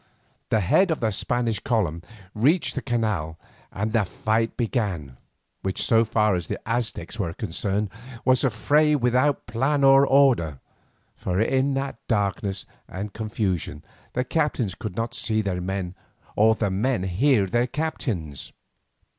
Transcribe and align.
The 0.49 0.61
head 0.61 0.89
of 0.89 0.99
the 0.99 1.11
Spanish 1.11 1.59
column 1.59 2.01
reached 2.33 2.73
the 2.73 2.81
canal 2.81 3.37
and 3.71 3.93
the 3.93 4.03
fight 4.03 4.57
began, 4.57 5.15
which 5.61 5.79
so 5.83 6.03
far 6.03 6.33
as 6.33 6.47
the 6.47 6.59
Aztecs 6.67 7.19
were 7.19 7.33
concerned 7.35 7.91
was 8.25 8.43
a 8.43 8.49
fray 8.49 8.95
without 8.95 9.45
plan 9.45 9.83
or 9.83 10.07
order, 10.07 10.59
for 11.15 11.39
in 11.39 11.75
that 11.75 11.97
darkness 12.07 12.65
and 12.89 13.13
confusion 13.13 13.83
the 14.13 14.23
captains 14.23 14.73
could 14.73 14.95
not 14.95 15.13
see 15.13 15.39
their 15.43 15.61
men 15.61 15.93
or 16.35 16.55
the 16.55 16.71
men 16.71 17.03
hear 17.03 17.45
their 17.45 17.67
captains. 17.67 18.51